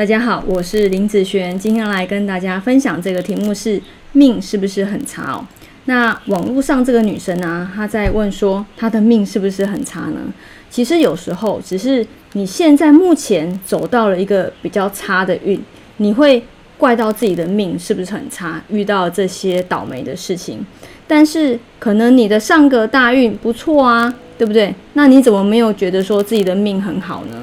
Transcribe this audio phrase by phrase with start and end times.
[0.00, 3.78] 大家好，我是林子璇，今天来跟大家分享这个题目是
[4.12, 5.46] 命是不是很差哦？
[5.84, 10.20] 那网络上这个女生呢，她在问说她的命是不是很差呢？
[10.70, 15.60] 其实有时候只是你现在目前走到了一个比较差的运，
[15.98, 16.42] 你会
[16.78, 20.64] 怪到自己的命是不是很差，遇到这些倒霉的事情。
[21.06, 24.74] 但是可能你的上个大运不错啊，对不对？
[24.94, 27.36] 那你怎么没有觉得说自己的命很好呢？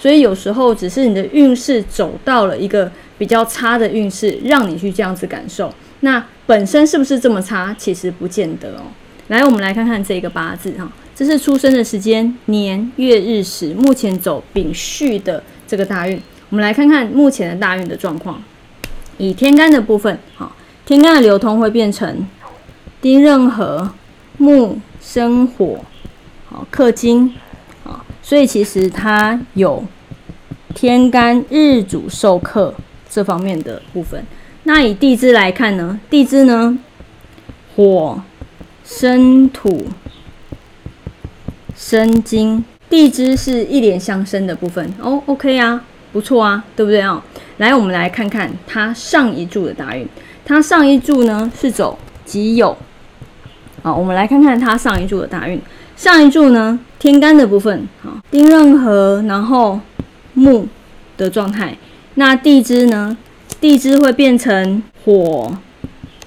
[0.00, 5.70] 所以有时候只是你的运势走到了一个比较差的运势，让你去这样子感受。
[6.00, 7.76] 那本身是不是这么差？
[7.78, 8.82] 其实不见得哦。
[9.28, 16.18] 来，我们来看看这个八字哈，这是出生的时间、年月日时，目前走丙戌的这个大运。
[16.48, 18.42] 我们来看看目前的大运的状况。
[19.18, 20.50] 以天干的部分，哈，
[20.86, 22.26] 天干的流通会变成。
[23.02, 23.90] 丁壬合
[24.36, 25.78] 木生火，
[26.50, 27.32] 好克金，
[28.22, 29.84] 所以其实它有
[30.74, 32.74] 天干日主受克
[33.08, 34.24] 这方面的部分。
[34.64, 35.98] 那以地支来看呢？
[36.08, 36.78] 地支呢，
[37.74, 38.22] 火
[38.84, 39.86] 生土
[41.74, 45.22] 生金，地支是一连相生的部分哦。
[45.26, 47.24] OK 啊，不错啊，对不对啊？
[47.56, 50.06] 来，我们来看看它上一柱的大运。
[50.44, 52.74] 它上一柱呢是走己酉。
[53.82, 55.60] 好，我们来看看它上一柱的大运。
[55.96, 59.80] 上一柱呢，天干的部分，好，丁壬合，然后
[60.34, 60.68] 木
[61.16, 61.74] 的状态。
[62.16, 63.16] 那地支呢？
[63.58, 65.50] 地支会变成火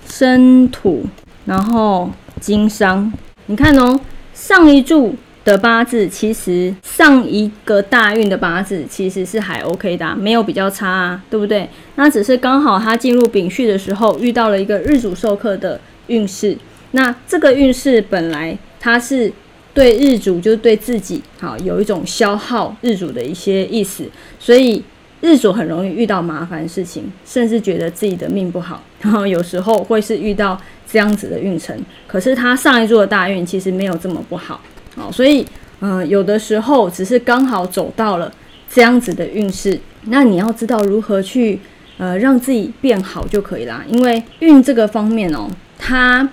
[0.08, 1.06] 生土，
[1.46, 3.14] 然后金伤。
[3.46, 4.00] 你看哦，
[4.34, 5.14] 上一柱
[5.46, 11.70] 的八字，其实上一个大运的八字其实是还 OK 的，没有比较差啊，对不对？
[11.98, 16.58] 那只是刚好它进入丙戌的时候，遇到了一个日主受克的运势。
[16.94, 19.32] 那这个运势本来它是
[19.74, 24.06] 对日主，就是对自己好有一种消耗日主的一些意思，
[24.40, 24.84] 所以
[25.22, 31.76] 日主很容易遇到麻烦事情，甚至觉得自己的命不好， 然后有时候会是遇到这样子的运程。
[32.08, 34.62] 可是他上一座的大运其实没有这么不好，
[34.95, 35.45] 好，所以
[35.82, 38.32] 嗯，有的时候只是刚好走到了
[38.70, 41.60] 这样子的运势，那你要知道如何去
[41.98, 43.83] 呃让自己变好就可以啦。
[43.89, 46.30] 因为运这个方面哦，它。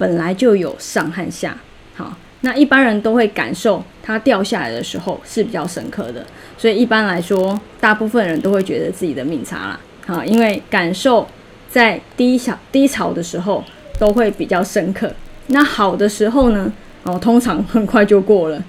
[0.00, 1.58] 本来就有上和下，
[1.96, 6.24] 好，那一般人都会感受它掉下来的时候是比较深刻的，
[6.56, 11.26] 所以一般来说，大部分人都会觉得自己的命差了，好，因为感受
[11.68, 13.64] 在低小低潮的时候
[13.98, 15.12] 都会比较深刻，
[15.48, 16.72] 那好的时候呢，
[17.02, 18.62] 哦，通常很快就过了，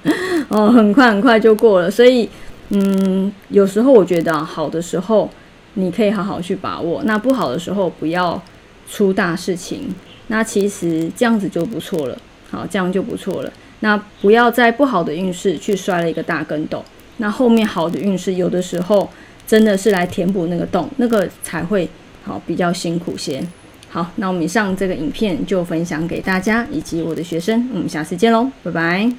[0.48, 2.28] 哦，很快很快就过了，所以，
[2.68, 5.30] 嗯，有时候我觉得好的时候
[5.74, 8.40] 你可以好好去把握，那不好的时候不要
[8.88, 9.94] 出大事情。
[10.28, 12.16] 那其实这样子就不错了，
[12.50, 13.52] 好，这样就不错了。
[13.80, 16.82] 那不要在不好的运势去摔了一个大跟斗，
[17.18, 19.08] 那后面好的运势有的时候
[19.46, 21.88] 真的是来填补那个洞，那个才会
[22.24, 23.46] 好比较辛苦些。
[23.90, 29.14] 好，那我们以上这个影片就分享给大家以及我的学生，我们下次见喽，拜拜。